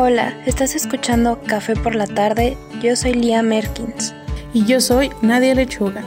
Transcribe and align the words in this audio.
Hola, 0.00 0.40
estás 0.46 0.76
escuchando 0.76 1.40
Café 1.44 1.74
por 1.74 1.96
la 1.96 2.06
tarde. 2.06 2.56
Yo 2.80 2.94
soy 2.94 3.14
Lia 3.14 3.42
Merkins. 3.42 4.14
Y 4.54 4.64
yo 4.64 4.80
soy 4.80 5.10
Nadia 5.22 5.56
Lechuga. 5.56 6.04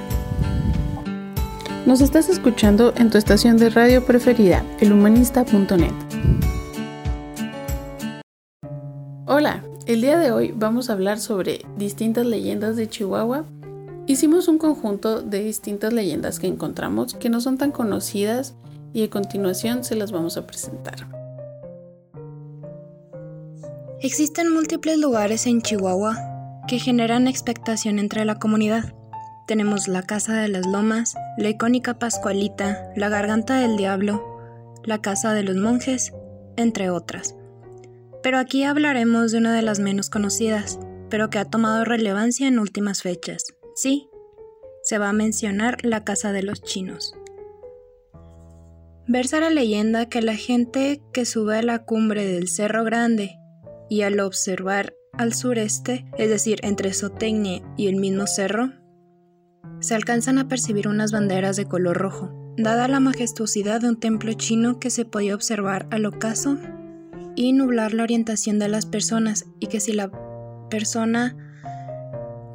Nos 1.85 1.99
estás 1.99 2.29
escuchando 2.29 2.93
en 2.95 3.09
tu 3.09 3.17
estación 3.17 3.57
de 3.57 3.69
radio 3.69 4.05
preferida, 4.05 4.63
elhumanista.net. 4.79 5.91
Hola, 9.25 9.61
el 9.85 9.99
día 9.99 10.17
de 10.17 10.31
hoy 10.31 10.53
vamos 10.55 10.89
a 10.89 10.93
hablar 10.93 11.19
sobre 11.19 11.65
distintas 11.75 12.25
leyendas 12.25 12.77
de 12.77 12.87
Chihuahua. 12.87 13.43
Hicimos 14.07 14.47
un 14.47 14.57
conjunto 14.57 15.21
de 15.21 15.43
distintas 15.43 15.91
leyendas 15.91 16.39
que 16.39 16.47
encontramos 16.47 17.15
que 17.15 17.29
no 17.29 17.41
son 17.41 17.57
tan 17.57 17.73
conocidas 17.73 18.55
y 18.93 19.03
a 19.03 19.09
continuación 19.09 19.83
se 19.83 19.95
las 19.95 20.13
vamos 20.13 20.37
a 20.37 20.47
presentar. 20.47 21.20
Existen 24.03 24.51
múltiples 24.51 24.97
lugares 24.97 25.45
en 25.45 25.61
Chihuahua 25.61 26.17
que 26.67 26.79
generan 26.79 27.27
expectación 27.27 27.99
entre 27.99 28.25
la 28.25 28.39
comunidad. 28.39 28.95
Tenemos 29.45 29.87
la 29.87 30.01
Casa 30.01 30.41
de 30.41 30.47
las 30.47 30.65
Lomas, 30.65 31.13
la 31.37 31.49
icónica 31.49 31.99
Pascualita, 31.99 32.91
la 32.95 33.09
Garganta 33.09 33.59
del 33.59 33.77
Diablo, 33.77 34.39
la 34.83 35.03
Casa 35.03 35.35
de 35.35 35.43
los 35.43 35.55
Monjes, 35.55 36.13
entre 36.55 36.89
otras. 36.89 37.35
Pero 38.23 38.39
aquí 38.39 38.63
hablaremos 38.63 39.31
de 39.31 39.37
una 39.37 39.53
de 39.53 39.61
las 39.61 39.79
menos 39.79 40.09
conocidas, 40.09 40.79
pero 41.11 41.29
que 41.29 41.37
ha 41.37 41.45
tomado 41.45 41.85
relevancia 41.85 42.47
en 42.47 42.57
últimas 42.57 43.03
fechas. 43.03 43.53
Sí, 43.75 44.09
se 44.81 44.97
va 44.97 45.09
a 45.09 45.13
mencionar 45.13 45.85
la 45.85 46.03
Casa 46.03 46.31
de 46.31 46.41
los 46.41 46.63
Chinos. 46.63 47.13
Versa 49.07 49.39
la 49.39 49.51
leyenda 49.51 50.09
que 50.09 50.23
la 50.23 50.35
gente 50.35 51.03
que 51.13 51.25
sube 51.25 51.59
a 51.59 51.61
la 51.61 51.85
cumbre 51.85 52.25
del 52.25 52.47
Cerro 52.47 52.83
Grande 52.83 53.37
y 53.91 54.03
al 54.03 54.21
observar 54.21 54.95
al 55.17 55.33
sureste, 55.33 56.05
es 56.17 56.29
decir, 56.29 56.59
entre 56.63 56.93
Sotecnia 56.93 57.61
y 57.75 57.87
el 57.87 57.97
mismo 57.97 58.25
cerro, 58.25 58.71
se 59.81 59.95
alcanzan 59.95 60.39
a 60.39 60.47
percibir 60.47 60.87
unas 60.87 61.11
banderas 61.11 61.57
de 61.57 61.65
color 61.65 61.97
rojo, 61.97 62.31
dada 62.55 62.87
la 62.87 63.01
majestuosidad 63.01 63.81
de 63.81 63.89
un 63.89 63.99
templo 63.99 64.31
chino 64.31 64.79
que 64.79 64.91
se 64.91 65.03
podía 65.03 65.35
observar 65.35 65.87
al 65.91 66.05
ocaso 66.05 66.57
y 67.35 67.51
nublar 67.51 67.93
la 67.93 68.03
orientación 68.03 68.59
de 68.59 68.69
las 68.69 68.85
personas 68.85 69.43
y 69.59 69.67
que 69.67 69.81
si 69.81 69.91
la 69.91 70.09
persona 70.69 71.35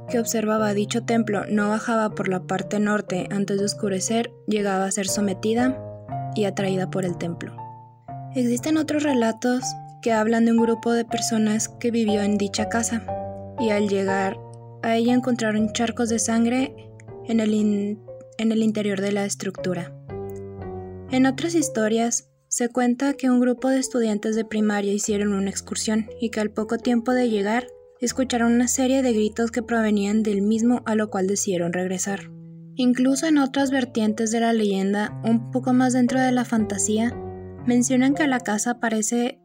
que 0.08 0.18
observaba 0.18 0.72
dicho 0.72 1.02
templo 1.02 1.44
no 1.50 1.68
bajaba 1.68 2.14
por 2.14 2.28
la 2.28 2.44
parte 2.44 2.80
norte 2.80 3.28
antes 3.30 3.58
de 3.58 3.66
oscurecer, 3.66 4.32
llegaba 4.46 4.86
a 4.86 4.90
ser 4.90 5.06
sometida 5.06 5.78
y 6.34 6.44
atraída 6.44 6.90
por 6.90 7.04
el 7.04 7.18
templo. 7.18 7.54
Existen 8.34 8.78
otros 8.78 9.02
relatos 9.02 9.64
que 10.06 10.12
hablan 10.12 10.44
de 10.44 10.52
un 10.52 10.58
grupo 10.58 10.92
de 10.92 11.04
personas 11.04 11.68
que 11.68 11.90
vivió 11.90 12.22
en 12.22 12.38
dicha 12.38 12.68
casa 12.68 13.04
y 13.58 13.70
al 13.70 13.88
llegar 13.88 14.38
a 14.84 14.94
ella 14.94 15.12
encontraron 15.12 15.72
charcos 15.72 16.10
de 16.10 16.20
sangre 16.20 16.76
en 17.26 17.40
el, 17.40 17.98
en 18.38 18.52
el 18.52 18.62
interior 18.62 19.00
de 19.00 19.10
la 19.10 19.24
estructura. 19.24 19.92
En 21.10 21.26
otras 21.26 21.56
historias 21.56 22.30
se 22.46 22.68
cuenta 22.68 23.14
que 23.14 23.30
un 23.30 23.40
grupo 23.40 23.68
de 23.68 23.80
estudiantes 23.80 24.36
de 24.36 24.44
primaria 24.44 24.92
hicieron 24.92 25.32
una 25.32 25.50
excursión 25.50 26.06
y 26.20 26.30
que 26.30 26.38
al 26.38 26.52
poco 26.52 26.78
tiempo 26.78 27.10
de 27.10 27.28
llegar 27.28 27.66
escucharon 28.00 28.52
una 28.52 28.68
serie 28.68 29.02
de 29.02 29.12
gritos 29.12 29.50
que 29.50 29.64
provenían 29.64 30.22
del 30.22 30.40
mismo 30.40 30.82
a 30.86 30.94
lo 30.94 31.10
cual 31.10 31.26
decidieron 31.26 31.72
regresar. 31.72 32.30
Incluso 32.76 33.26
en 33.26 33.38
otras 33.38 33.72
vertientes 33.72 34.30
de 34.30 34.38
la 34.38 34.52
leyenda, 34.52 35.20
un 35.24 35.50
poco 35.50 35.72
más 35.72 35.94
dentro 35.94 36.20
de 36.20 36.30
la 36.30 36.44
fantasía, 36.44 37.12
mencionan 37.66 38.14
que 38.14 38.28
la 38.28 38.38
casa 38.38 38.78
parece 38.78 39.40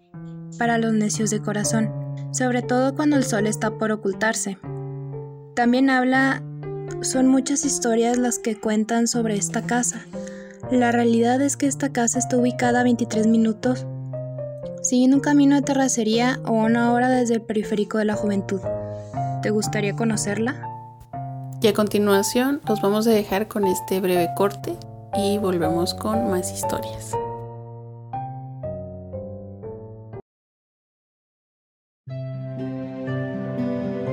para 0.57 0.77
los 0.77 0.93
necios 0.93 1.29
de 1.29 1.41
corazón, 1.41 1.91
sobre 2.31 2.61
todo 2.61 2.95
cuando 2.95 3.15
el 3.15 3.23
sol 3.23 3.47
está 3.47 3.71
por 3.71 3.91
ocultarse. 3.91 4.57
También 5.55 5.89
habla, 5.89 6.41
son 7.01 7.27
muchas 7.27 7.65
historias 7.65 8.17
las 8.17 8.39
que 8.39 8.59
cuentan 8.59 9.07
sobre 9.07 9.35
esta 9.35 9.63
casa. 9.63 10.05
La 10.71 10.91
realidad 10.91 11.41
es 11.41 11.57
que 11.57 11.67
esta 11.67 11.91
casa 11.91 12.19
está 12.19 12.37
ubicada 12.37 12.79
a 12.79 12.83
23 12.83 13.27
minutos, 13.27 13.85
siguiendo 14.81 15.17
un 15.17 15.21
camino 15.21 15.55
de 15.55 15.61
terracería 15.61 16.39
o 16.45 16.51
una 16.53 16.93
hora 16.93 17.09
desde 17.09 17.35
el 17.35 17.41
periférico 17.41 17.97
de 17.97 18.05
la 18.05 18.15
juventud. 18.15 18.61
¿Te 19.41 19.49
gustaría 19.49 19.95
conocerla? 19.95 20.67
Y 21.61 21.67
a 21.67 21.73
continuación 21.73 22.61
los 22.67 22.81
vamos 22.81 23.05
a 23.07 23.11
dejar 23.11 23.47
con 23.47 23.65
este 23.65 23.99
breve 23.99 24.29
corte 24.35 24.77
y 25.15 25.37
volvemos 25.37 25.93
con 25.93 26.31
más 26.31 26.51
historias. 26.51 27.11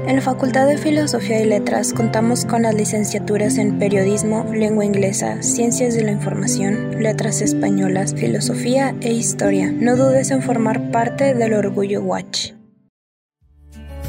En 0.09 0.17
la 0.17 0.23
Facultad 0.23 0.67
de 0.67 0.79
Filosofía 0.79 1.39
y 1.43 1.45
Letras 1.45 1.93
contamos 1.93 2.47
con 2.47 2.63
las 2.63 2.75
licenciaturas 2.75 3.59
en 3.59 3.79
Periodismo, 3.79 4.47
Lengua 4.55 4.87
Inglesa, 4.87 5.43
Ciencias 5.43 5.95
de 5.95 6.03
la 6.03 6.13
Información, 6.13 6.99
Letras 7.03 7.43
Españolas, 7.43 8.15
Filosofía 8.15 8.95
e 9.03 9.13
Historia. 9.13 9.71
No 9.71 9.97
dudes 9.97 10.31
en 10.31 10.41
formar 10.41 10.91
parte 10.91 11.35
del 11.35 11.53
Orgullo 11.53 12.01
Watch. 12.01 12.53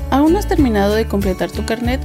¿Aún 0.09 0.32
no 0.32 0.40
has 0.40 0.48
terminado 0.48 0.96
de 0.96 1.06
completar 1.06 1.52
tu 1.52 1.66
carnet 1.66 2.00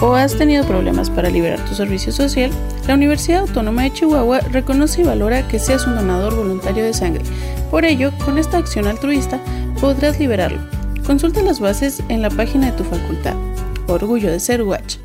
o 0.00 0.14
has 0.14 0.38
tenido 0.38 0.64
problemas 0.64 1.10
para 1.10 1.28
liberar 1.28 1.58
tu 1.64 1.74
servicio 1.74 2.12
social? 2.12 2.52
La 2.86 2.94
Universidad 2.94 3.40
Autónoma 3.40 3.82
de 3.82 3.92
Chihuahua 3.92 4.42
reconoce 4.52 5.00
y 5.00 5.04
valora 5.04 5.48
que 5.48 5.58
seas 5.58 5.88
un 5.88 5.96
donador 5.96 6.36
voluntario 6.36 6.84
de 6.84 6.94
sangre. 6.94 7.24
Por 7.68 7.84
ello, 7.84 8.12
con 8.24 8.38
esta 8.38 8.58
acción 8.58 8.86
altruista 8.86 9.40
podrás 9.80 10.20
liberarlo 10.20 10.79
Consulta 11.10 11.42
las 11.42 11.58
bases 11.58 12.04
en 12.08 12.22
la 12.22 12.30
página 12.30 12.70
de 12.70 12.76
tu 12.78 12.84
facultad. 12.84 13.34
Orgullo 13.88 14.30
de 14.30 14.38
ser 14.38 14.62
Watch. 14.62 14.98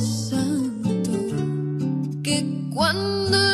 Santo. 0.00 1.12
Que 2.22 2.44
cuando 2.74 3.45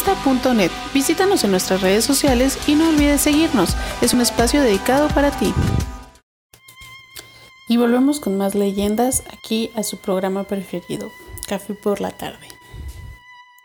Revista.net. 0.00 0.70
Visítanos 0.94 1.44
en 1.44 1.50
nuestras 1.50 1.82
redes 1.82 2.04
sociales 2.04 2.58
y 2.66 2.74
no 2.74 2.88
olvides 2.88 3.20
seguirnos. 3.20 3.76
Es 4.00 4.14
un 4.14 4.20
espacio 4.22 4.62
dedicado 4.62 5.08
para 5.08 5.30
ti. 5.30 5.52
Y 7.68 7.76
volvemos 7.76 8.18
con 8.18 8.36
más 8.36 8.54
leyendas 8.54 9.22
aquí 9.30 9.70
a 9.74 9.82
su 9.82 9.98
programa 9.98 10.44
preferido, 10.44 11.10
Café 11.46 11.74
por 11.74 12.00
la 12.00 12.10
tarde. 12.10 12.48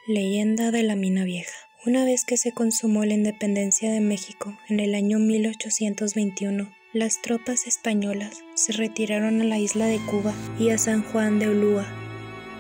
Leyenda 0.08 0.72
de 0.72 0.84
la 0.84 0.96
Mina 0.96 1.24
Vieja. 1.24 1.54
Una 1.86 2.04
vez 2.04 2.26
que 2.26 2.38
se 2.38 2.52
consumó 2.52 3.06
la 3.06 3.14
independencia 3.14 3.92
de 3.92 4.02
México 4.02 4.58
en 4.68 4.80
el 4.80 4.94
año 4.94 5.20
1821, 5.20 6.70
las 6.92 7.22
tropas 7.22 7.66
españolas 7.66 8.44
se 8.56 8.74
retiraron 8.74 9.42
a 9.42 9.46
la 9.46 9.60
isla 9.60 9.86
de 9.86 10.00
Cuba 10.00 10.34
y 10.60 10.72
a 10.72 10.78
San 10.78 11.04
Juan 11.04 11.40
de 11.40 11.50
Ulúa. 11.50 11.86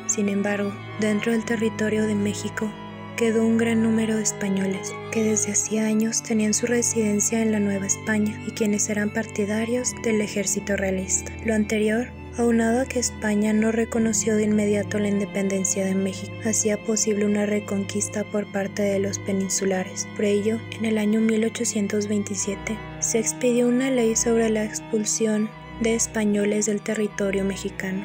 Sin 0.07 0.29
embargo, 0.29 0.73
dentro 0.99 1.31
del 1.31 1.43
territorio 1.43 2.05
de 2.05 2.15
México 2.15 2.71
quedó 3.15 3.45
un 3.45 3.57
gran 3.57 3.81
número 3.81 4.17
de 4.17 4.23
españoles 4.23 4.93
que 5.11 5.23
desde 5.23 5.53
hacía 5.53 5.85
años 5.85 6.21
tenían 6.21 6.53
su 6.53 6.65
residencia 6.65 7.41
en 7.41 7.51
la 7.51 7.59
Nueva 7.59 7.85
España 7.85 8.41
y 8.47 8.51
quienes 8.51 8.89
eran 8.89 9.09
partidarios 9.09 9.93
del 10.03 10.21
ejército 10.21 10.75
realista. 10.75 11.31
Lo 11.45 11.53
anterior 11.53 12.07
aunado 12.37 12.81
a 12.81 12.85
que 12.85 12.99
España 12.99 13.53
no 13.53 13.71
reconoció 13.71 14.35
de 14.35 14.43
inmediato 14.43 14.99
la 14.99 15.07
independencia 15.07 15.85
de 15.85 15.95
México, 15.95 16.33
hacía 16.43 16.77
posible 16.83 17.25
una 17.25 17.45
reconquista 17.45 18.23
por 18.25 18.51
parte 18.51 18.81
de 18.81 18.99
los 18.99 19.19
peninsulares. 19.19 20.07
Por 20.15 20.25
ello, 20.25 20.59
en 20.77 20.85
el 20.85 20.97
año 20.97 21.21
1827 21.21 22.77
se 22.99 23.19
expidió 23.19 23.67
una 23.67 23.89
ley 23.89 24.15
sobre 24.15 24.49
la 24.49 24.65
expulsión 24.65 25.49
de 25.81 25.95
españoles 25.95 26.65
del 26.65 26.81
territorio 26.81 27.45
mexicano. 27.45 28.03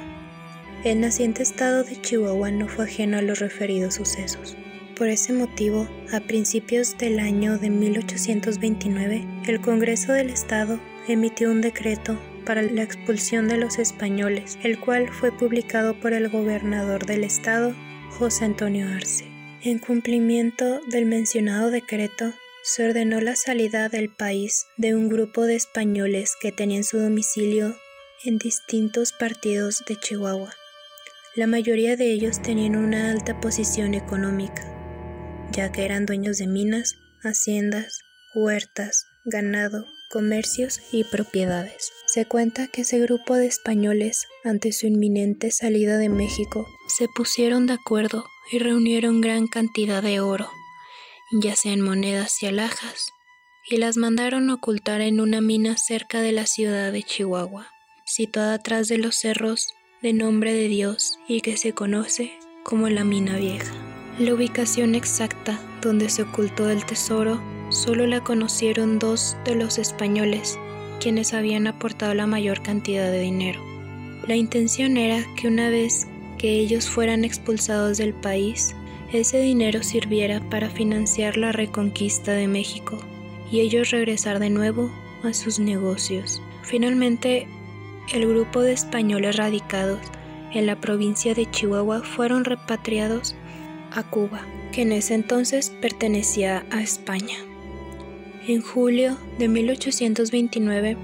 El 0.84 1.00
naciente 1.00 1.42
estado 1.42 1.84
de 1.84 2.00
Chihuahua 2.00 2.50
no 2.50 2.68
fue 2.68 2.84
ajeno 2.84 3.18
a 3.18 3.22
los 3.22 3.38
referidos 3.38 3.94
sucesos. 3.94 4.56
Por 5.00 5.08
ese 5.08 5.32
motivo, 5.32 5.88
a 6.12 6.20
principios 6.20 6.98
del 6.98 7.20
año 7.20 7.56
de 7.56 7.70
1829, 7.70 9.26
el 9.46 9.62
Congreso 9.62 10.12
del 10.12 10.28
Estado 10.28 10.78
emitió 11.08 11.50
un 11.50 11.62
decreto 11.62 12.20
para 12.44 12.60
la 12.60 12.82
expulsión 12.82 13.48
de 13.48 13.56
los 13.56 13.78
españoles, 13.78 14.58
el 14.62 14.78
cual 14.78 15.08
fue 15.08 15.32
publicado 15.32 15.98
por 15.98 16.12
el 16.12 16.28
gobernador 16.28 17.06
del 17.06 17.24
estado, 17.24 17.74
José 18.10 18.44
Antonio 18.44 18.88
Arce. 18.88 19.24
En 19.62 19.78
cumplimiento 19.78 20.82
del 20.90 21.06
mencionado 21.06 21.70
decreto, 21.70 22.34
se 22.62 22.84
ordenó 22.84 23.22
la 23.22 23.36
salida 23.36 23.88
del 23.88 24.10
país 24.10 24.66
de 24.76 24.94
un 24.94 25.08
grupo 25.08 25.46
de 25.46 25.54
españoles 25.54 26.34
que 26.38 26.52
tenían 26.52 26.84
su 26.84 26.98
domicilio 26.98 27.74
en 28.22 28.36
distintos 28.36 29.12
partidos 29.12 29.82
de 29.88 29.96
Chihuahua. 29.96 30.52
La 31.36 31.46
mayoría 31.46 31.96
de 31.96 32.12
ellos 32.12 32.42
tenían 32.42 32.76
una 32.76 33.10
alta 33.10 33.40
posición 33.40 33.94
económica, 33.94 34.76
ya 35.52 35.72
que 35.72 35.84
eran 35.84 36.06
dueños 36.06 36.38
de 36.38 36.46
minas, 36.46 36.96
haciendas, 37.22 38.00
huertas, 38.34 39.06
ganado, 39.24 39.86
comercios 40.10 40.80
y 40.92 41.04
propiedades. 41.04 41.92
Se 42.06 42.26
cuenta 42.26 42.66
que 42.66 42.82
ese 42.82 42.98
grupo 42.98 43.36
de 43.36 43.46
españoles, 43.46 44.26
ante 44.44 44.72
su 44.72 44.86
inminente 44.86 45.50
salida 45.50 45.98
de 45.98 46.08
México, 46.08 46.66
se 46.88 47.06
pusieron 47.14 47.66
de 47.66 47.74
acuerdo 47.74 48.24
y 48.50 48.58
reunieron 48.58 49.20
gran 49.20 49.46
cantidad 49.46 50.02
de 50.02 50.20
oro, 50.20 50.50
ya 51.40 51.54
sea 51.54 51.72
en 51.72 51.80
monedas 51.80 52.42
y 52.42 52.46
alhajas, 52.46 53.06
y 53.68 53.76
las 53.76 53.96
mandaron 53.96 54.50
ocultar 54.50 55.00
en 55.00 55.20
una 55.20 55.40
mina 55.40 55.76
cerca 55.76 56.20
de 56.20 56.32
la 56.32 56.46
ciudad 56.46 56.90
de 56.90 57.04
Chihuahua, 57.04 57.68
situada 58.04 58.54
atrás 58.54 58.88
de 58.88 58.98
los 58.98 59.14
cerros 59.14 59.68
de 60.02 60.12
nombre 60.12 60.52
de 60.52 60.66
Dios 60.66 61.18
y 61.28 61.42
que 61.42 61.56
se 61.56 61.72
conoce 61.72 62.32
como 62.64 62.88
la 62.88 63.04
mina 63.04 63.36
vieja. 63.36 63.99
La 64.20 64.34
ubicación 64.34 64.94
exacta 64.94 65.58
donde 65.80 66.10
se 66.10 66.20
ocultó 66.20 66.68
el 66.68 66.84
tesoro 66.84 67.40
solo 67.70 68.06
la 68.06 68.22
conocieron 68.22 68.98
dos 68.98 69.34
de 69.46 69.54
los 69.54 69.78
españoles, 69.78 70.58
quienes 71.00 71.32
habían 71.32 71.66
aportado 71.66 72.12
la 72.12 72.26
mayor 72.26 72.62
cantidad 72.62 73.10
de 73.10 73.18
dinero. 73.18 73.64
La 74.28 74.36
intención 74.36 74.98
era 74.98 75.24
que 75.36 75.48
una 75.48 75.70
vez 75.70 76.06
que 76.36 76.50
ellos 76.50 76.86
fueran 76.86 77.24
expulsados 77.24 77.96
del 77.96 78.12
país, 78.12 78.76
ese 79.10 79.40
dinero 79.40 79.82
sirviera 79.82 80.40
para 80.50 80.68
financiar 80.68 81.38
la 81.38 81.52
reconquista 81.52 82.32
de 82.32 82.46
México 82.46 82.98
y 83.50 83.60
ellos 83.60 83.90
regresar 83.90 84.38
de 84.38 84.50
nuevo 84.50 84.92
a 85.24 85.32
sus 85.32 85.58
negocios. 85.58 86.42
Finalmente, 86.62 87.46
el 88.12 88.28
grupo 88.28 88.60
de 88.60 88.74
españoles 88.74 89.36
radicados 89.36 90.00
en 90.52 90.66
la 90.66 90.78
provincia 90.78 91.32
de 91.32 91.50
Chihuahua 91.50 92.02
fueron 92.02 92.44
repatriados 92.44 93.34
a 93.92 94.02
Cuba, 94.02 94.46
que 94.72 94.82
en 94.82 94.92
ese 94.92 95.14
entonces 95.14 95.70
pertenecía 95.80 96.64
a 96.70 96.82
España. 96.82 97.36
En 98.46 98.62
julio 98.62 99.18
de 99.38 99.48
1829, 99.48 100.96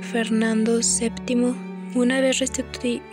Fernando 0.00 0.78
VII, 0.78 1.54
una 1.94 2.20
vez 2.20 2.40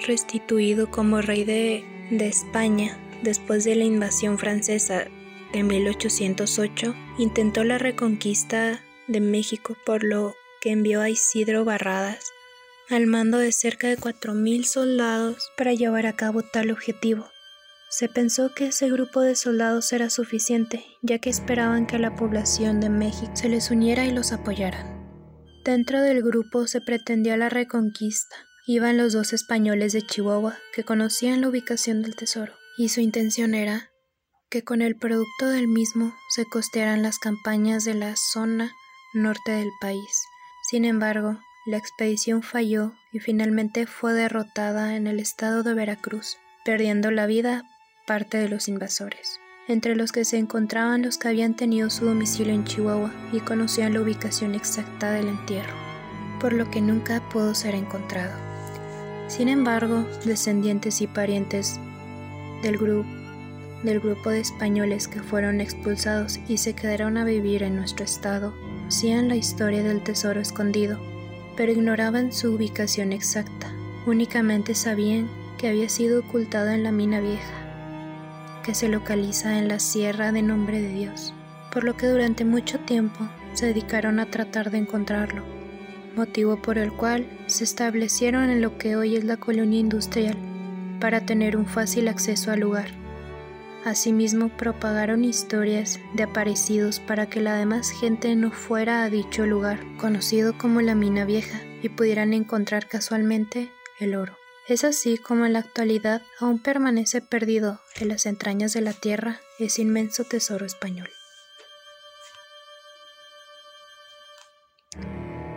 restituido 0.06 0.90
como 0.90 1.22
rey 1.22 1.44
de, 1.44 1.84
de 2.12 2.28
España 2.28 2.98
después 3.24 3.64
de 3.64 3.76
la 3.76 3.84
invasión 3.84 4.38
francesa 4.38 5.06
de 5.54 5.64
1808, 5.64 6.96
intentó 7.18 7.64
la 7.64 7.78
reconquista 7.78 8.82
de 9.08 9.22
México, 9.22 9.78
por 9.86 10.04
lo 10.04 10.36
que 10.62 10.72
envió 10.72 11.02
a 11.02 11.10
Isidro 11.10 11.66
Barradas 11.66 12.34
al 12.90 13.06
mando 13.06 13.38
de 13.38 13.52
cerca 13.52 13.88
de 13.88 13.98
4.000 13.98 14.64
soldados 14.64 15.52
para 15.58 15.74
llevar 15.74 16.06
a 16.06 16.16
cabo 16.16 16.42
tal 16.42 16.72
objetivo. 16.72 17.30
Se 17.90 18.10
pensó 18.10 18.54
que 18.54 18.68
ese 18.68 18.90
grupo 18.90 19.22
de 19.22 19.36
soldados 19.36 19.94
era 19.94 20.10
suficiente, 20.10 20.86
ya 21.02 21.20
que 21.20 21.30
esperaban 21.30 21.88
que 21.88 22.00
la 22.00 22.16
población 22.16 22.82
de 22.82 22.90
México 22.90 23.32
se 23.34 23.48
les 23.48 23.72
uniera 23.72 24.06
y 24.06 24.12
los 24.12 24.34
apoyara. 24.34 24.86
Dentro 25.64 26.02
del 26.02 26.22
grupo 26.22 26.68
se 26.68 26.82
pretendía 26.82 27.38
la 27.38 27.50
reconquista. 27.50 28.36
Iban 28.68 28.98
los 28.98 29.14
dos 29.14 29.32
españoles 29.32 29.94
de 29.94 30.02
Chihuahua 30.02 30.58
que 30.74 30.84
conocían 30.84 31.40
la 31.40 31.48
ubicación 31.48 32.02
del 32.02 32.16
tesoro, 32.16 32.54
y 32.78 32.90
su 32.90 33.00
intención 33.00 33.54
era 33.54 33.90
que 34.50 34.64
con 34.64 34.82
el 34.82 34.98
producto 34.98 35.48
del 35.48 35.68
mismo 35.68 36.14
se 36.36 36.46
costearan 36.46 37.04
las 37.04 37.20
campañas 37.20 37.86
de 37.86 37.94
la 37.94 38.16
zona 38.16 38.72
norte 39.14 39.54
del 39.54 39.70
país. 39.80 40.24
Sin 40.70 40.84
embargo, 40.84 41.40
la 41.66 41.78
expedición 41.78 42.44
falló 42.44 42.94
y 43.14 43.20
finalmente 43.20 43.88
fue 43.88 44.14
derrotada 44.14 44.96
en 44.96 45.08
el 45.08 45.20
estado 45.20 45.64
de 45.64 45.74
Veracruz, 45.74 46.38
perdiendo 46.64 47.12
la 47.12 47.26
vida 47.26 47.64
parte 48.08 48.38
de 48.38 48.48
los 48.48 48.70
invasores, 48.70 49.42
entre 49.68 49.94
los 49.96 50.14
que 50.14 50.24
se 50.24 50.38
encontraban 50.38 51.02
los 51.02 51.18
que 51.18 51.28
habían 51.28 51.56
tenido 51.56 51.90
su 51.90 52.06
domicilio 52.06 52.54
en 52.54 52.64
Chihuahua 52.64 53.12
y 53.34 53.42
conocían 53.42 53.94
la 53.94 54.02
ubicación 54.02 54.56
exacta 54.56 55.12
del 55.12 55.28
entierro, 55.28 55.76
por 56.40 56.54
lo 56.54 56.72
que 56.72 56.82
nunca 56.82 57.22
pudo 57.30 57.54
ser 57.54 57.76
encontrado. 57.76 58.32
Sin 59.28 59.50
embargo, 59.50 60.08
descendientes 60.24 61.02
y 61.02 61.08
parientes 61.08 61.82
del, 62.64 62.78
grupo 62.78 64.30
de 64.30 64.40
españoles 64.40 65.10
que 65.10 65.22
fueron 65.22 65.60
expulsados 65.60 66.40
y 66.48 66.60
se 66.60 66.74
quedaron 66.74 67.18
a 67.18 67.26
vivir 67.26 67.62
en 67.62 67.76
nuestro 67.76 68.06
estado, 68.06 68.56
conocían 68.78 69.28
la 69.28 69.36
historia 69.36 69.84
del 69.84 70.02
tesoro 70.02 70.40
escondido, 70.40 70.98
pero 71.58 71.74
ignoraban 71.74 72.32
su 72.32 72.54
ubicación 72.54 73.12
exacta. 73.12 73.70
Únicamente 74.06 74.76
sabían 74.76 75.30
que 75.58 75.68
había 75.68 75.90
sido 75.90 76.22
ocultado 76.22 76.70
en 76.70 76.84
la 76.84 76.94
mina 76.94 77.20
vieja 77.20 77.67
que 78.68 78.76
se 78.76 78.90
localiza 78.90 79.58
en 79.58 79.70
la 79.70 79.80
Sierra 79.80 80.34
de 80.34 80.42
Nombre 80.42 80.82
de 80.82 80.90
Dios, 80.90 81.34
por 81.72 81.86
lo 81.86 81.96
que 81.96 82.08
durante 82.08 82.44
mucho 82.44 82.80
tiempo 82.80 83.26
se 83.54 83.68
dedicaron 83.68 84.20
a 84.20 84.30
tratar 84.30 84.72
de 84.72 84.78
encontrarlo, 84.78 85.42
motivo 86.18 86.62
por 86.62 86.78
el 86.78 86.92
cual 86.92 87.26
se 87.48 87.64
establecieron 87.64 88.50
en 88.50 88.62
lo 88.62 88.78
que 88.78 88.98
hoy 88.98 89.16
es 89.16 89.24
la 89.24 89.38
colonia 89.38 89.80
industrial 89.80 90.36
para 91.00 91.26
tener 91.26 91.56
un 91.56 91.66
fácil 91.66 92.10
acceso 92.10 92.52
al 92.52 92.60
lugar. 92.60 92.90
Asimismo, 93.86 94.50
propagaron 94.50 95.24
historias 95.24 96.02
de 96.16 96.24
aparecidos 96.24 97.00
para 97.00 97.28
que 97.28 97.40
la 97.40 97.56
demás 97.56 97.90
gente 97.90 98.36
no 98.36 98.52
fuera 98.52 99.04
a 99.04 99.10
dicho 99.10 99.46
lugar, 99.46 99.80
conocido 99.96 100.58
como 100.58 100.82
la 100.82 100.94
mina 100.94 101.24
vieja, 101.24 101.62
y 101.82 101.88
pudieran 101.88 102.34
encontrar 102.34 102.88
casualmente 102.90 103.72
el 104.02 104.16
oro. 104.16 104.36
Es 104.68 104.84
así 104.84 105.18
como 105.18 105.46
en 105.46 105.54
la 105.54 105.60
actualidad 105.60 106.22
aún 106.40 106.62
permanece 106.62 107.22
perdido 107.22 107.80
en 108.02 108.10
las 108.10 108.26
entrañas 108.26 108.74
de 108.74 108.82
la 108.82 108.92
tierra 108.92 109.40
ese 109.60 109.82
inmenso 109.82 110.26
tesoro 110.26 110.66
español. 110.66 111.10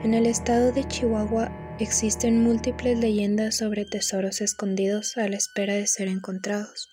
En 0.05 0.15
el 0.15 0.27
estado 0.27 0.71
de 0.71 0.87
Chihuahua 0.87 1.51
existen 1.81 2.45
múltiples 2.45 2.99
leyendas 2.99 3.57
sobre 3.57 3.85
tesoros 3.85 4.41
escondidos 4.41 5.17
a 5.17 5.29
la 5.29 5.37
espera 5.37 5.75
de 5.75 5.89
ser 5.89 6.07
encontrados. 6.07 6.89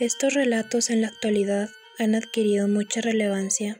Estos 0.00 0.32
relatos 0.32 0.88
en 0.88 1.02
la 1.02 1.08
actualidad 1.08 1.68
han 1.98 2.14
adquirido 2.14 2.66
mucha 2.66 3.02
relevancia 3.02 3.78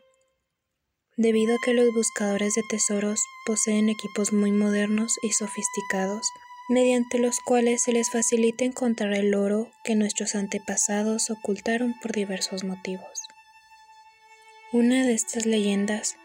debido 1.16 1.54
a 1.54 1.58
que 1.64 1.72
los 1.72 1.86
buscadores 1.94 2.54
de 2.54 2.62
tesoros 2.68 3.20
poseen 3.46 3.88
equipos 3.88 4.32
muy 4.32 4.50
modernos 4.52 5.14
y 5.22 5.30
sofisticados 5.30 6.26
mediante 6.68 7.18
los 7.18 7.40
cuales 7.40 7.82
se 7.82 7.92
les 7.92 8.10
facilita 8.10 8.64
encontrar 8.64 9.12
el 9.14 9.34
oro 9.34 9.70
que 9.82 9.94
nuestros 9.94 10.34
antepasados 10.34 11.30
ocultaron 11.30 11.94
por 12.00 12.12
diversos 12.12 12.64
motivos. 12.64 13.28
Una 14.72 15.04
de 15.04 15.12
estas 15.12 15.44
leyendas 15.44 16.16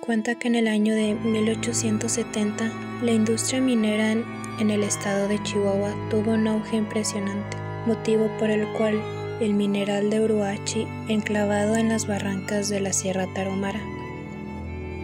cuenta 0.00 0.36
que 0.36 0.48
en 0.48 0.54
el 0.54 0.68
año 0.68 0.94
de 0.94 1.14
1870 1.14 2.72
la 3.02 3.12
industria 3.12 3.60
minera 3.60 4.12
en 4.12 4.70
el 4.70 4.82
estado 4.82 5.28
de 5.28 5.42
Chihuahua 5.42 5.94
tuvo 6.08 6.32
un 6.32 6.46
auge 6.46 6.76
impresionante, 6.76 7.56
motivo 7.86 8.30
por 8.38 8.50
el 8.50 8.66
cual 8.74 9.00
el 9.40 9.54
mineral 9.54 10.08
de 10.10 10.20
Uruachi, 10.20 10.86
enclavado 11.08 11.76
en 11.76 11.88
las 11.88 12.06
barrancas 12.06 12.68
de 12.68 12.80
la 12.80 12.92
Sierra 12.92 13.26
Tarahumara, 13.34 13.80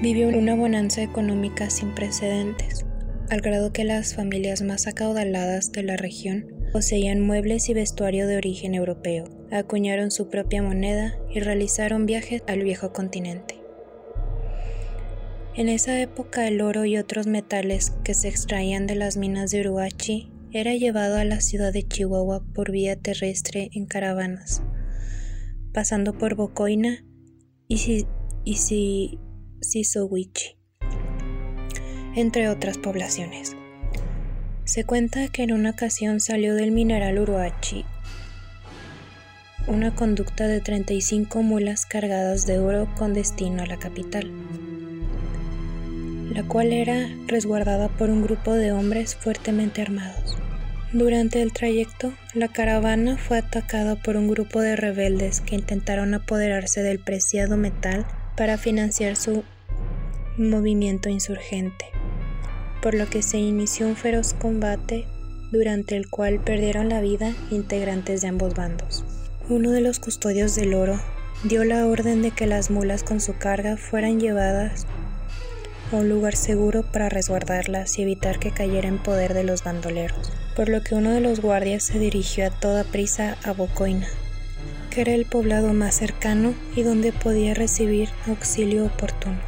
vivió 0.01 0.29
una 0.29 0.55
bonanza 0.55 1.03
económica 1.03 1.71
sin 1.71 1.95
precedentes, 1.95 2.85
al 3.35 3.41
grado 3.41 3.73
que 3.73 3.83
las 3.83 4.15
familias 4.15 4.63
más 4.63 4.87
acaudaladas 4.87 5.73
de 5.73 5.83
la 5.83 5.97
región 5.97 6.47
poseían 6.73 7.21
muebles 7.21 7.69
y 7.69 7.75
vestuario 7.75 8.29
de 8.29 8.37
origen 8.37 8.77
europeo, 8.77 9.25
acuñaron 9.51 10.13
su 10.13 10.29
propia 10.29 10.63
moneda 10.63 11.19
y 11.29 11.41
realizaron 11.41 12.07
viajes 12.07 12.45
al 12.47 12.63
viejo 12.63 12.93
continente. 12.93 13.59
En 15.57 15.69
esa 15.69 16.01
época 16.01 16.47
el 16.47 16.61
oro 16.61 16.85
y 16.85 16.97
otros 16.97 17.27
metales 17.27 17.93
que 18.05 18.15
se 18.15 18.29
extraían 18.29 18.87
de 18.87 18.95
las 18.95 19.17
minas 19.17 19.51
de 19.51 19.63
Uruachi 19.63 20.31
era 20.53 20.73
llevado 20.75 21.17
a 21.17 21.25
la 21.25 21.41
ciudad 21.41 21.73
de 21.73 21.83
Chihuahua 21.83 22.45
por 22.55 22.71
vía 22.71 22.95
terrestre 22.95 23.69
en 23.73 23.87
caravanas, 23.87 24.63
pasando 25.73 26.17
por 26.17 26.37
Bocoina 26.37 27.05
y, 27.67 28.07
Sisowichi, 29.61 30.57
entre 32.15 32.49
otras 32.49 32.79
poblaciones. 32.79 33.57
Se 34.65 34.85
cuenta 34.85 35.29
que 35.29 35.43
en 35.43 35.53
una 35.53 35.71
ocasión 35.71 36.21
salió 36.21 36.55
del 36.55 36.73
mineral 36.73 37.19
Uruachi 37.19 37.85
una 39.67 39.95
conducta 39.95 40.47
de 40.47 40.61
35 40.61 41.43
mulas 41.43 41.87
cargadas 41.87 42.45
de 42.45 42.59
oro 42.59 42.87
con 42.99 43.15
destino 43.15 43.63
a 43.63 43.67
la 43.67 43.79
capital 43.79 44.31
la 46.35 46.43
cual 46.43 46.73
era 46.73 47.09
resguardada 47.27 47.89
por 47.89 48.11
un 48.11 48.23
grupo 48.23 48.53
de 48.55 48.73
hombres 48.73 49.15
fuertemente 49.15 49.83
armados. 49.83 50.37
Durante 50.93 51.41
el 51.43 51.53
trayecto, 51.53 52.13
la 52.35 52.49
caravana 52.49 53.17
fue 53.17 53.39
atacada 53.39 53.97
por 53.97 54.17
un 54.17 54.29
grupo 54.29 54.61
de 54.61 54.77
rebeldes 54.77 55.41
que 55.41 55.55
intentaron 55.55 56.13
apoderarse 56.13 56.83
del 56.83 56.99
preciado 56.99 57.57
metal 57.57 58.07
para 58.37 58.59
financiar 58.59 59.17
su 59.17 59.45
movimiento 60.37 61.09
insurgente, 61.09 61.87
por 62.85 62.93
lo 62.93 63.09
que 63.09 63.23
se 63.23 63.39
inició 63.39 63.89
un 63.89 63.97
feroz 63.97 64.35
combate 64.35 65.07
durante 65.51 65.97
el 65.97 66.11
cual 66.11 66.39
perdieron 66.39 66.91
la 66.91 67.01
vida 67.01 67.33
integrantes 67.51 68.21
de 68.21 68.29
ambos 68.29 68.53
bandos. 68.53 69.05
Uno 69.49 69.71
de 69.71 69.81
los 69.81 70.01
custodios 70.01 70.55
del 70.55 70.75
oro 70.75 71.01
dio 71.45 71.65
la 71.65 71.87
orden 71.87 72.21
de 72.21 72.31
que 72.31 72.47
las 72.47 72.71
mulas 72.71 73.03
con 73.03 73.23
su 73.23 73.39
carga 73.39 73.79
fueran 73.79 74.21
llevadas 74.21 74.87
un 75.93 76.11
lugar 76.11 76.37
seguro 76.37 76.83
para 76.83 77.09
resguardarlas 77.09 77.99
y 77.99 78.03
evitar 78.03 78.39
que 78.39 78.51
cayera 78.51 78.89
en 78.89 78.99
poder 78.99 79.33
de 79.33 79.45
los 79.45 79.65
bandoleros, 79.65 80.31
por 80.55 80.69
lo 80.69 80.83
que 80.83 80.95
uno 80.95 81.11
de 81.11 81.23
los 81.23 81.41
guardias 81.41 81.85
se 81.85 81.99
dirigió 81.99 82.47
a 82.47 82.51
toda 82.51 82.85
prisa 82.85 83.39
a 83.45 83.53
Bocoina, 83.53 84.09
que 84.91 85.01
era 85.01 85.15
el 85.15 85.25
poblado 85.25 85.73
más 85.73 85.95
cercano 85.95 86.53
y 86.77 86.83
donde 86.83 87.13
podía 87.13 87.55
recibir 87.55 88.11
auxilio 88.27 88.85
oportuno. 88.85 89.39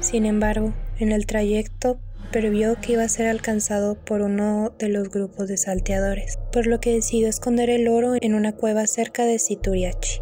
Sin 0.00 0.26
embargo, 0.26 0.74
en 0.98 1.12
el 1.12 1.24
trayecto 1.24 2.00
previó 2.30 2.80
que 2.80 2.92
iba 2.92 3.02
a 3.02 3.08
ser 3.08 3.26
alcanzado 3.26 3.94
por 3.94 4.20
uno 4.20 4.74
de 4.78 4.88
los 4.88 5.10
grupos 5.10 5.48
de 5.48 5.56
salteadores, 5.56 6.38
por 6.52 6.66
lo 6.66 6.80
que 6.80 6.94
decidió 6.94 7.28
esconder 7.28 7.70
el 7.70 7.88
oro 7.88 8.14
en 8.20 8.34
una 8.34 8.52
cueva 8.52 8.86
cerca 8.86 9.24
de 9.24 9.38
Situriachi 9.38 10.20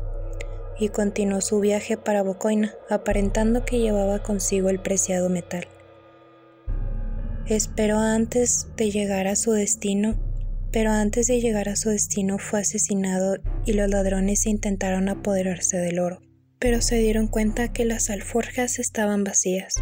y 0.78 0.88
continuó 0.88 1.40
su 1.40 1.60
viaje 1.60 1.96
para 1.96 2.22
Bocoina, 2.22 2.74
aparentando 2.90 3.64
que 3.64 3.78
llevaba 3.78 4.22
consigo 4.22 4.68
el 4.68 4.80
preciado 4.80 5.28
metal. 5.28 5.68
Esperó 7.46 7.98
antes 7.98 8.68
de 8.76 8.90
llegar 8.90 9.26
a 9.26 9.36
su 9.36 9.52
destino, 9.52 10.16
pero 10.72 10.90
antes 10.90 11.26
de 11.26 11.40
llegar 11.40 11.68
a 11.68 11.76
su 11.76 11.90
destino 11.90 12.38
fue 12.38 12.60
asesinado 12.60 13.36
y 13.64 13.74
los 13.74 13.88
ladrones 13.88 14.46
intentaron 14.46 15.08
apoderarse 15.08 15.76
del 15.76 15.98
oro, 15.98 16.20
pero 16.58 16.80
se 16.80 16.96
dieron 16.96 17.28
cuenta 17.28 17.72
que 17.72 17.84
las 17.84 18.10
alforjas 18.10 18.78
estaban 18.78 19.24
vacías. 19.24 19.74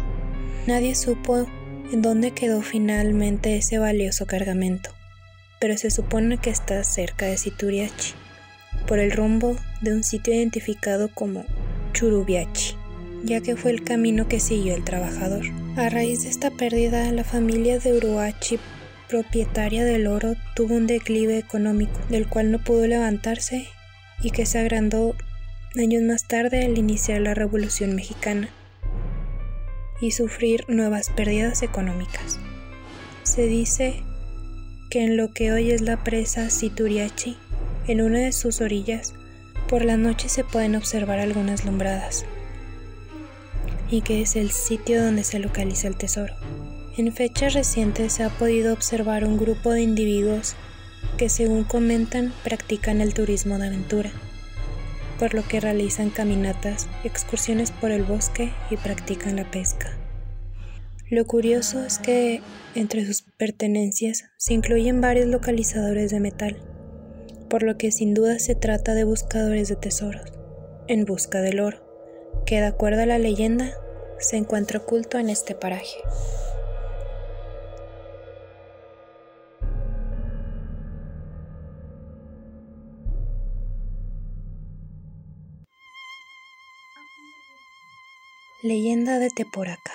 Nadie 0.67 0.95
supo 0.95 1.47
en 1.91 2.01
dónde 2.01 2.31
quedó 2.31 2.61
finalmente 2.61 3.57
ese 3.57 3.77
valioso 3.77 4.25
cargamento, 4.25 4.91
pero 5.59 5.77
se 5.77 5.91
supone 5.91 6.37
que 6.37 6.49
está 6.49 6.83
cerca 6.83 7.25
de 7.25 7.37
Situriachi 7.37 8.13
por 8.87 8.99
el 8.99 9.11
rumbo 9.11 9.55
de 9.81 9.93
un 9.93 10.03
sitio 10.03 10.33
identificado 10.33 11.09
como 11.13 11.45
Churubiachi, 11.93 12.75
ya 13.23 13.41
que 13.41 13.55
fue 13.55 13.71
el 13.71 13.83
camino 13.83 14.27
que 14.27 14.39
siguió 14.39 14.75
el 14.75 14.83
trabajador. 14.83 15.45
A 15.77 15.89
raíz 15.89 16.23
de 16.23 16.29
esta 16.29 16.51
pérdida, 16.51 17.11
la 17.11 17.23
familia 17.23 17.79
de 17.79 17.93
Uruachi, 17.93 18.59
propietaria 19.07 19.85
del 19.85 20.07
oro, 20.07 20.35
tuvo 20.55 20.75
un 20.75 20.87
declive 20.87 21.37
económico, 21.37 21.99
del 22.09 22.27
cual 22.27 22.51
no 22.51 22.59
pudo 22.59 22.87
levantarse 22.87 23.67
y 24.21 24.31
que 24.31 24.45
se 24.45 24.59
agrandó 24.59 25.15
años 25.77 26.03
más 26.03 26.25
tarde 26.25 26.65
al 26.65 26.77
iniciar 26.77 27.21
la 27.21 27.33
Revolución 27.33 27.95
Mexicana 27.95 28.49
y 30.03 30.11
sufrir 30.11 30.65
nuevas 30.67 31.09
pérdidas 31.09 31.63
económicas. 31.63 32.37
Se 33.23 33.43
dice 33.47 34.03
que 34.89 35.01
en 35.01 35.15
lo 35.15 35.31
que 35.31 35.53
hoy 35.53 35.71
es 35.71 35.79
la 35.79 36.03
presa 36.03 36.49
Situriachi, 36.49 37.37
en 37.87 38.01
una 38.01 38.19
de 38.19 38.33
sus 38.33 38.59
orillas, 38.59 39.13
por 39.69 39.85
la 39.85 39.95
noche 39.95 40.27
se 40.27 40.43
pueden 40.43 40.75
observar 40.75 41.19
algunas 41.19 41.63
lumbradas, 41.63 42.25
y 43.89 44.01
que 44.01 44.21
es 44.21 44.35
el 44.35 44.51
sitio 44.51 45.01
donde 45.01 45.23
se 45.23 45.39
localiza 45.39 45.87
el 45.87 45.95
tesoro. 45.95 46.33
En 46.97 47.13
fechas 47.13 47.53
recientes 47.53 48.11
se 48.11 48.23
ha 48.23 48.29
podido 48.29 48.73
observar 48.73 49.23
un 49.23 49.37
grupo 49.37 49.71
de 49.71 49.83
individuos 49.83 50.57
que 51.17 51.29
según 51.29 51.63
comentan 51.63 52.33
practican 52.43 52.99
el 52.99 53.13
turismo 53.13 53.57
de 53.57 53.67
aventura, 53.67 54.11
por 55.23 55.33
lo 55.33 55.47
que 55.47 55.61
realizan 55.61 56.09
caminatas, 56.09 56.89
excursiones 57.05 57.71
por 57.71 57.91
el 57.91 58.03
bosque 58.03 58.51
y 58.69 58.75
practican 58.75 59.37
la 59.37 59.49
pesca. 59.49 59.97
Lo 61.09 61.23
curioso 61.23 61.81
es 61.85 61.97
que 61.97 62.41
entre 62.75 63.05
sus 63.05 63.21
pertenencias 63.21 64.25
se 64.35 64.53
incluyen 64.53 64.99
varios 64.99 65.27
localizadores 65.27 66.11
de 66.11 66.19
metal, 66.19 66.57
por 67.49 67.63
lo 67.63 67.77
que 67.77 67.93
sin 67.93 68.13
duda 68.13 68.37
se 68.37 68.53
trata 68.53 68.95
de 68.95 69.05
buscadores 69.05 69.69
de 69.69 69.77
tesoros, 69.77 70.33
en 70.89 71.05
busca 71.05 71.39
del 71.39 71.61
oro, 71.61 71.77
que 72.45 72.59
de 72.59 72.65
acuerdo 72.65 73.03
a 73.03 73.05
la 73.05 73.17
leyenda 73.17 73.71
se 74.19 74.35
encuentra 74.35 74.79
oculto 74.79 75.19
en 75.19 75.29
este 75.29 75.55
paraje. 75.55 75.99
Leyenda 88.65 89.19
de 89.19 89.29
Teporaca 89.29 89.91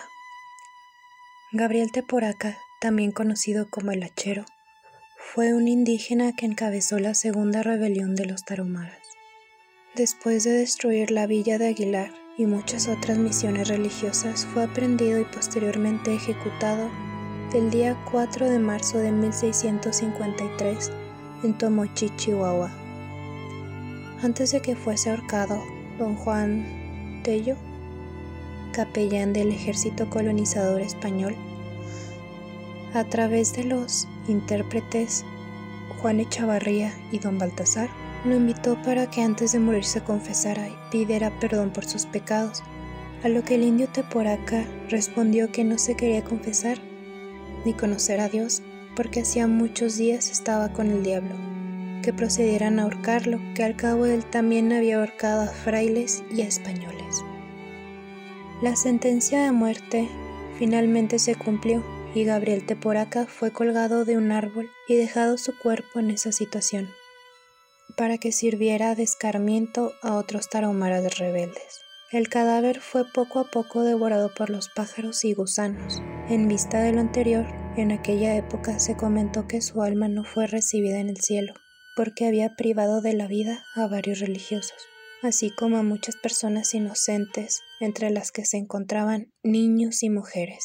Gabriel 1.52 1.90
Teporaca, 1.90 2.58
también 2.82 3.12
conocido 3.12 3.70
como 3.70 3.92
el 3.92 4.02
Hachero, 4.02 4.44
fue 5.16 5.54
un 5.54 5.68
indígena 5.68 6.36
que 6.36 6.44
encabezó 6.44 6.98
la 6.98 7.14
segunda 7.14 7.62
rebelión 7.62 8.14
de 8.14 8.26
los 8.26 8.44
tarumaras. 8.44 9.00
Después 9.94 10.44
de 10.44 10.50
destruir 10.50 11.10
la 11.10 11.26
villa 11.26 11.56
de 11.56 11.68
Aguilar 11.68 12.10
y 12.36 12.44
muchas 12.44 12.88
otras 12.88 13.16
misiones 13.16 13.68
religiosas, 13.68 14.44
fue 14.44 14.64
aprendido 14.64 15.18
y 15.18 15.24
posteriormente 15.24 16.14
ejecutado 16.14 16.90
el 17.54 17.70
día 17.70 17.96
4 18.12 18.50
de 18.50 18.58
marzo 18.58 18.98
de 18.98 19.12
1653 19.12 20.90
en 21.42 21.56
Tomochi, 21.56 22.10
Chihuahua. 22.16 22.70
Antes 24.22 24.52
de 24.52 24.60
que 24.60 24.76
fuese 24.76 25.08
ahorcado, 25.08 25.58
don 25.98 26.16
Juan 26.16 27.22
Tello, 27.24 27.56
capellán 28.78 29.32
del 29.32 29.50
ejército 29.50 30.08
colonizador 30.08 30.80
español, 30.80 31.34
a 32.94 33.02
través 33.02 33.52
de 33.52 33.64
los 33.64 34.06
intérpretes 34.28 35.24
Juan 36.00 36.20
Echavarría 36.20 36.94
y 37.10 37.18
don 37.18 37.40
Baltasar, 37.40 37.88
lo 38.24 38.36
invitó 38.36 38.80
para 38.84 39.10
que 39.10 39.20
antes 39.20 39.50
de 39.50 39.58
morir 39.58 39.84
se 39.84 40.00
confesara 40.02 40.68
y 40.68 40.76
pidiera 40.92 41.36
perdón 41.40 41.70
por 41.70 41.86
sus 41.86 42.06
pecados, 42.06 42.62
a 43.24 43.28
lo 43.28 43.42
que 43.42 43.56
el 43.56 43.64
indio 43.64 43.88
Teporaca 43.88 44.64
respondió 44.88 45.50
que 45.50 45.64
no 45.64 45.76
se 45.76 45.96
quería 45.96 46.22
confesar 46.22 46.78
ni 47.64 47.72
conocer 47.72 48.20
a 48.20 48.28
Dios 48.28 48.62
porque 48.94 49.22
hacía 49.22 49.48
muchos 49.48 49.96
días 49.96 50.30
estaba 50.30 50.72
con 50.72 50.88
el 50.92 51.02
diablo, 51.02 51.34
que 52.04 52.12
procedieran 52.12 52.78
a 52.78 52.84
ahorcarlo, 52.84 53.40
que 53.56 53.64
al 53.64 53.74
cabo 53.74 54.06
él 54.06 54.24
también 54.24 54.72
había 54.72 54.98
ahorcado 55.00 55.42
a 55.42 55.48
frailes 55.48 56.22
y 56.30 56.42
a 56.42 56.46
españoles. 56.46 56.97
La 58.60 58.74
sentencia 58.74 59.44
de 59.44 59.52
muerte 59.52 60.08
finalmente 60.58 61.20
se 61.20 61.36
cumplió 61.36 61.84
y 62.12 62.24
Gabriel 62.24 62.66
Teporaca 62.66 63.26
fue 63.26 63.52
colgado 63.52 64.04
de 64.04 64.16
un 64.16 64.32
árbol 64.32 64.68
y 64.88 64.96
dejado 64.96 65.38
su 65.38 65.56
cuerpo 65.56 66.00
en 66.00 66.10
esa 66.10 66.32
situación, 66.32 66.88
para 67.96 68.18
que 68.18 68.32
sirviera 68.32 68.96
de 68.96 69.04
escarmiento 69.04 69.92
a 70.02 70.16
otros 70.16 70.48
tarahumaras 70.48 71.18
rebeldes. 71.18 71.82
El 72.10 72.28
cadáver 72.28 72.80
fue 72.80 73.04
poco 73.04 73.38
a 73.38 73.44
poco 73.44 73.84
devorado 73.84 74.34
por 74.34 74.50
los 74.50 74.68
pájaros 74.70 75.24
y 75.24 75.34
gusanos. 75.34 76.02
En 76.28 76.48
vista 76.48 76.80
de 76.80 76.92
lo 76.92 77.00
anterior, 77.00 77.46
en 77.76 77.92
aquella 77.92 78.34
época 78.34 78.80
se 78.80 78.96
comentó 78.96 79.46
que 79.46 79.60
su 79.60 79.82
alma 79.82 80.08
no 80.08 80.24
fue 80.24 80.48
recibida 80.48 80.98
en 80.98 81.10
el 81.10 81.20
cielo, 81.20 81.54
porque 81.94 82.26
había 82.26 82.56
privado 82.56 83.02
de 83.02 83.12
la 83.12 83.28
vida 83.28 83.62
a 83.76 83.86
varios 83.86 84.18
religiosos, 84.18 84.78
así 85.22 85.50
como 85.50 85.76
a 85.76 85.82
muchas 85.82 86.16
personas 86.16 86.74
inocentes, 86.74 87.62
entre 87.80 88.10
las 88.10 88.30
que 88.32 88.44
se 88.44 88.56
encontraban 88.56 89.32
niños 89.42 90.02
y 90.02 90.10
mujeres. 90.10 90.64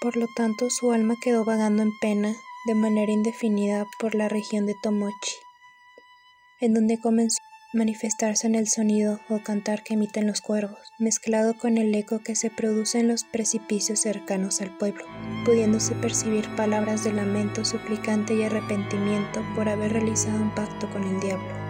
Por 0.00 0.16
lo 0.16 0.26
tanto, 0.34 0.70
su 0.70 0.92
alma 0.92 1.14
quedó 1.22 1.44
vagando 1.44 1.82
en 1.82 1.92
pena 2.00 2.34
de 2.66 2.74
manera 2.74 3.12
indefinida 3.12 3.86
por 3.98 4.14
la 4.14 4.28
región 4.28 4.66
de 4.66 4.74
Tomochi, 4.82 5.34
en 6.60 6.74
donde 6.74 6.98
comenzó 7.00 7.38
manifestarse 7.72 8.46
en 8.46 8.56
el 8.56 8.66
sonido 8.66 9.20
o 9.28 9.38
cantar 9.40 9.84
que 9.84 9.94
emiten 9.94 10.26
los 10.26 10.40
cuervos, 10.40 10.80
mezclado 10.98 11.56
con 11.56 11.78
el 11.78 11.94
eco 11.94 12.18
que 12.18 12.34
se 12.34 12.50
produce 12.50 12.98
en 12.98 13.08
los 13.08 13.24
precipicios 13.24 14.00
cercanos 14.00 14.60
al 14.60 14.76
pueblo, 14.76 15.04
pudiéndose 15.44 15.94
percibir 15.94 16.48
palabras 16.56 17.04
de 17.04 17.12
lamento 17.12 17.64
suplicante 17.64 18.34
y 18.34 18.42
arrepentimiento 18.42 19.44
por 19.54 19.68
haber 19.68 19.92
realizado 19.92 20.42
un 20.42 20.54
pacto 20.54 20.90
con 20.90 21.04
el 21.04 21.20
diablo. 21.20 21.69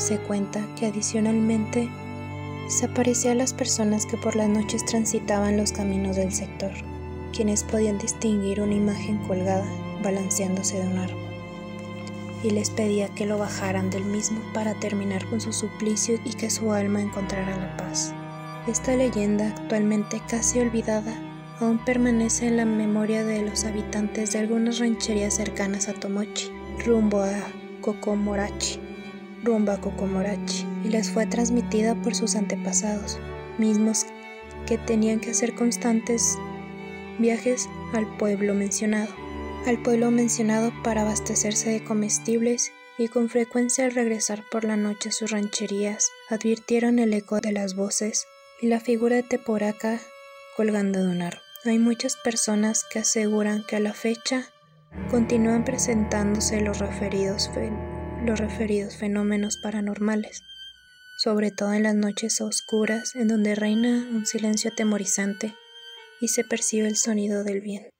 Se 0.00 0.16
cuenta 0.16 0.66
que 0.76 0.86
adicionalmente 0.86 1.90
se 2.68 2.86
aparecía 2.86 3.32
a 3.32 3.34
las 3.34 3.52
personas 3.52 4.06
que 4.06 4.16
por 4.16 4.34
las 4.34 4.48
noches 4.48 4.82
transitaban 4.86 5.58
los 5.58 5.72
caminos 5.72 6.16
del 6.16 6.32
sector, 6.32 6.70
quienes 7.34 7.64
podían 7.64 7.98
distinguir 7.98 8.62
una 8.62 8.74
imagen 8.74 9.18
colgada 9.28 9.70
balanceándose 10.02 10.80
de 10.80 10.88
un 10.88 10.98
árbol 11.00 11.20
y 12.42 12.48
les 12.48 12.70
pedía 12.70 13.08
que 13.08 13.26
lo 13.26 13.36
bajaran 13.36 13.90
del 13.90 14.06
mismo 14.06 14.40
para 14.54 14.72
terminar 14.72 15.26
con 15.26 15.42
su 15.42 15.52
suplicio 15.52 16.18
y 16.24 16.30
que 16.30 16.48
su 16.48 16.72
alma 16.72 17.02
encontrara 17.02 17.54
la 17.54 17.76
paz. 17.76 18.14
Esta 18.66 18.96
leyenda, 18.96 19.48
actualmente 19.48 20.22
casi 20.26 20.60
olvidada, 20.60 21.12
aún 21.60 21.76
permanece 21.84 22.46
en 22.46 22.56
la 22.56 22.64
memoria 22.64 23.22
de 23.22 23.42
los 23.42 23.66
habitantes 23.66 24.32
de 24.32 24.38
algunas 24.38 24.78
rancherías 24.78 25.34
cercanas 25.34 25.88
a 25.88 25.92
Tomochi, 25.92 26.50
rumbo 26.86 27.20
a 27.20 27.36
Kokomorachi, 27.82 28.89
rumbo 29.42 29.72
a 29.72 29.80
Kokomorachi, 29.80 30.66
y 30.84 30.88
les 30.88 31.10
fue 31.10 31.26
transmitida 31.26 31.94
por 31.94 32.14
sus 32.14 32.36
antepasados, 32.36 33.18
mismos 33.58 34.06
que 34.66 34.78
tenían 34.78 35.20
que 35.20 35.30
hacer 35.30 35.54
constantes 35.54 36.38
viajes 37.18 37.68
al 37.92 38.06
pueblo 38.16 38.54
mencionado 38.54 39.08
al 39.66 39.78
pueblo 39.82 40.10
mencionado 40.10 40.72
para 40.82 41.02
abastecerse 41.02 41.70
de 41.70 41.84
comestibles 41.84 42.72
y 42.98 43.08
con 43.08 43.28
frecuencia 43.28 43.84
al 43.84 43.92
regresar 43.92 44.42
por 44.50 44.64
la 44.64 44.76
noche 44.76 45.10
a 45.10 45.12
sus 45.12 45.30
rancherías 45.30 46.10
advirtieron 46.28 46.98
el 46.98 47.12
eco 47.12 47.40
de 47.40 47.52
las 47.52 47.74
voces 47.74 48.26
y 48.60 48.68
la 48.68 48.80
figura 48.80 49.16
de 49.16 49.22
Teporaca 49.22 49.98
colgando 50.56 51.02
de 51.02 51.10
un 51.10 51.22
árbol. 51.22 51.42
Hay 51.64 51.78
muchas 51.78 52.16
personas 52.16 52.84
que 52.90 53.00
aseguran 53.00 53.64
que 53.66 53.76
a 53.76 53.80
la 53.80 53.92
fecha 53.92 54.46
continúan 55.10 55.64
presentándose 55.64 56.60
los 56.60 56.78
referidos, 56.78 57.50
los 58.24 58.38
referidos 58.38 58.96
fenómenos 58.96 59.56
paranormales, 59.62 60.42
sobre 61.18 61.50
todo 61.50 61.72
en 61.72 61.84
las 61.84 61.94
noches 61.94 62.40
oscuras 62.40 63.14
en 63.14 63.28
donde 63.28 63.54
reina 63.54 64.06
un 64.10 64.26
silencio 64.26 64.70
atemorizante 64.70 65.54
y 66.20 66.28
se 66.28 66.44
percibe 66.44 66.86
el 66.88 66.96
sonido 66.96 67.44
del 67.44 67.60
viento. 67.60 67.90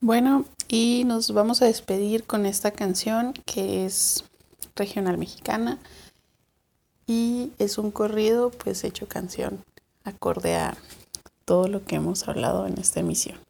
Bueno, 0.00 0.44
y 0.68 1.04
nos 1.06 1.32
vamos 1.32 1.62
a 1.62 1.66
despedir 1.66 2.24
con 2.24 2.46
esta 2.46 2.70
canción 2.70 3.32
que 3.44 3.84
es 3.84 4.24
regional 4.76 5.18
mexicana 5.18 5.78
y 7.06 7.50
es 7.58 7.78
un 7.78 7.90
corrido 7.90 8.50
pues 8.50 8.84
hecho 8.84 9.08
canción 9.08 9.64
acorde 10.04 10.54
a 10.54 10.76
todo 11.44 11.66
lo 11.66 11.84
que 11.84 11.96
hemos 11.96 12.28
hablado 12.28 12.66
en 12.66 12.78
esta 12.78 13.00
emisión. 13.00 13.45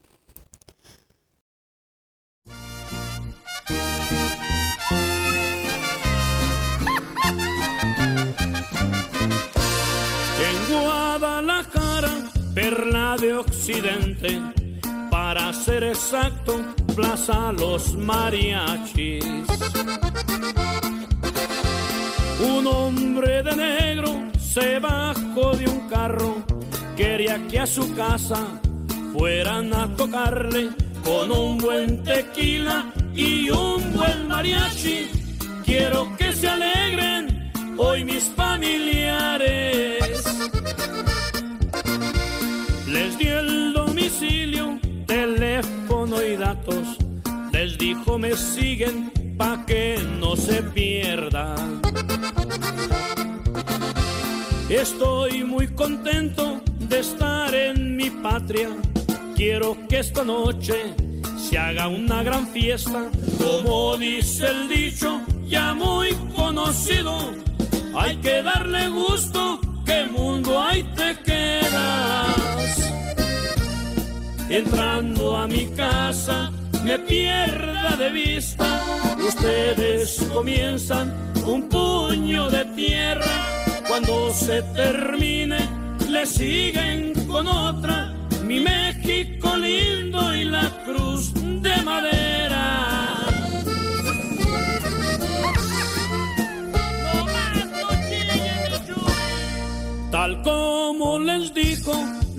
Para 15.10 15.52
ser 15.52 15.82
exacto, 15.82 16.64
Plaza 16.94 17.50
Los 17.50 17.96
Mariachis. 17.96 19.24
Un 22.38 22.66
hombre 22.68 23.42
de 23.42 23.56
negro 23.56 24.30
se 24.38 24.78
bajó 24.78 25.56
de 25.56 25.68
un 25.68 25.88
carro, 25.88 26.36
quería 26.96 27.44
que 27.48 27.58
a 27.58 27.66
su 27.66 27.92
casa 27.96 28.36
fueran 29.12 29.74
a 29.74 29.88
tocarle 29.96 30.68
con 31.02 31.32
un 31.32 31.58
buen 31.58 32.04
tequila 32.04 32.92
y 33.14 33.50
un 33.50 33.92
buen 33.94 34.28
mariachi. 34.28 35.08
Quiero 35.64 36.16
que 36.16 36.32
se 36.32 36.48
alegren 36.48 37.50
hoy 37.76 38.04
mis 38.04 38.30
familiares. 38.36 39.96
Les 43.18 43.28
el 43.28 43.72
domicilio 43.72 44.78
teléfono 45.06 46.22
y 46.22 46.36
datos. 46.36 46.98
Les 47.52 47.78
dijo 47.78 48.18
me 48.18 48.36
siguen 48.36 49.10
pa' 49.38 49.64
que 49.66 49.98
no 50.20 50.36
se 50.36 50.62
pierdan. 50.62 51.80
Estoy 54.68 55.44
muy 55.44 55.68
contento 55.68 56.60
de 56.78 56.98
estar 56.98 57.54
en 57.54 57.96
mi 57.96 58.10
patria. 58.10 58.68
Quiero 59.34 59.76
que 59.88 60.00
esta 60.00 60.24
noche 60.24 60.94
se 61.38 61.58
haga 61.58 61.88
una 61.88 62.22
gran 62.22 62.46
fiesta. 62.48 63.10
Como 63.38 63.96
dice 63.96 64.46
el 64.46 64.68
dicho, 64.68 65.20
ya 65.46 65.74
muy 65.74 66.14
conocido. 66.34 67.32
Hay 67.94 68.16
que 68.16 68.42
darle 68.42 68.88
gusto, 68.88 69.60
que 69.84 70.04
mundo 70.06 70.60
hay 70.60 70.82
te 70.94 71.16
quedas 71.24 72.45
entrando 74.48 75.36
a 75.36 75.46
mi 75.46 75.66
casa 75.68 76.52
me 76.84 76.98
pierda 76.98 77.96
de 77.96 78.10
vista. 78.10 78.80
Ustedes 79.18 80.26
comienzan 80.32 81.12
un 81.44 81.68
puño 81.68 82.48
de 82.50 82.64
tierra, 82.76 83.34
cuando 83.88 84.32
se 84.32 84.62
termine 84.74 85.58
le 86.08 86.26
siguen 86.26 87.12
con 87.26 87.46
otra. 87.46 88.12
Mi 88.44 88.60
México 88.60 89.56
lindo 89.56 90.34
y 90.34 90.44
la 90.44 90.70
cruz 90.84 91.32
de 91.34 91.82
madera. 91.82 93.16
Tal 100.12 100.42
como 100.42 101.18
les 101.18 101.52
dijo 101.52 101.92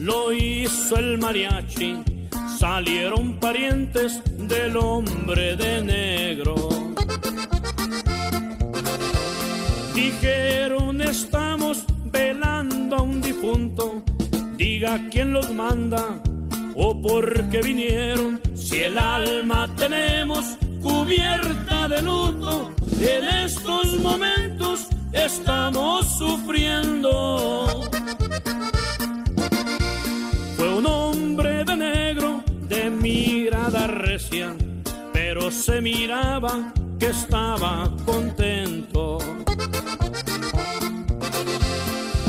lo 0.07 0.31
hizo 0.31 0.95
el 0.97 1.17
mariachi. 1.17 2.01
Salieron 2.57 3.39
parientes 3.39 4.21
del 4.37 4.77
hombre 4.77 5.57
de 5.57 5.81
negro. 5.83 6.55
Dijeron 9.93 11.01
estamos 11.01 11.83
velando 12.05 12.95
a 12.95 13.01
un 13.01 13.21
difunto. 13.21 14.01
Diga 14.55 14.93
quién 15.11 15.33
los 15.33 15.53
manda 15.53 16.03
o 16.73 16.99
por 17.01 17.49
qué 17.49 17.61
vinieron. 17.61 18.39
Si 18.55 18.77
el 18.83 18.97
alma 18.97 19.69
tenemos 19.75 20.57
cubierta 20.81 21.89
de 21.89 22.01
luto, 22.01 22.71
en 23.01 23.23
estos 23.45 23.99
momentos 23.99 24.87
estamos 25.11 26.17
sufriendo. 26.17 27.96
Mirada 33.49 33.87
recia, 33.87 34.53
pero 35.13 35.49
se 35.51 35.79
miraba 35.79 36.73
que 36.99 37.05
estaba 37.07 37.89
contento. 38.05 39.19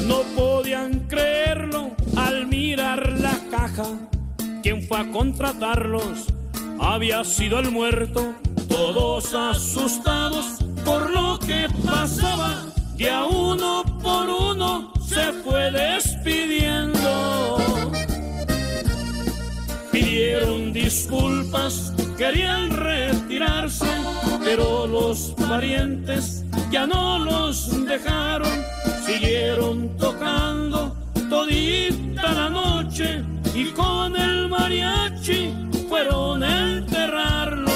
No 0.07 0.23
podían 0.37 1.09
creerlo 1.09 1.91
al 2.17 2.47
mirar 2.47 3.19
la 3.19 3.37
caja. 3.51 3.87
Quien 4.63 4.85
fue 4.87 5.01
a 5.01 5.11
contratarlos 5.11 6.27
había 6.79 7.25
sido 7.25 7.59
el 7.59 7.73
muerto. 7.73 8.35
Todos 8.69 9.35
asustados 9.35 10.59
por 10.85 11.11
lo 11.11 11.41
que 11.41 11.67
pasaba, 11.85 12.65
de 12.97 13.11
a 13.11 13.25
uno 13.25 13.83
por 14.01 14.31
uno 14.31 14.93
se 15.05 15.33
fue 15.43 15.73
despidiendo 15.73 17.58
pidieron 20.19 20.73
disculpas, 20.73 21.93
querían 22.17 22.71
retirarse, 22.71 23.87
pero 24.43 24.85
los 24.85 25.33
parientes 25.49 26.45
ya 26.73 26.89
no 26.89 27.21
los 27.21 27.87
dejaron, 27.87 28.51
siguieron 29.07 29.97
tocando 29.97 30.97
todita 31.31 32.33
la 32.33 32.51
noche 32.51 33.23
y 33.55 33.67
con 33.67 34.17
el 34.17 34.49
mariachi 34.49 35.55
fueron 35.89 36.43
a 36.43 36.79
enterrarlo. 36.79 37.68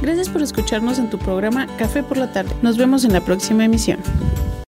Gracias 0.00 0.28
por 0.28 0.42
escucharnos 0.42 0.98
en 0.98 1.10
tu 1.10 1.18
programa 1.18 1.66
Café 1.76 2.02
por 2.02 2.16
la 2.16 2.32
tarde. 2.32 2.54
Nos 2.62 2.76
vemos 2.76 3.04
en 3.04 3.12
la 3.12 3.20
próxima 3.20 3.64
emisión. 3.64 4.00